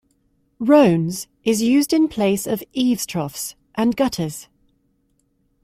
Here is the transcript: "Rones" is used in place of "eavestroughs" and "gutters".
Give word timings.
"Rones" 0.59 1.27
is 1.43 1.61
used 1.61 1.93
in 1.93 2.07
place 2.07 2.47
of 2.47 2.63
"eavestroughs" 2.75 3.53
and 3.75 3.95
"gutters". 3.95 4.47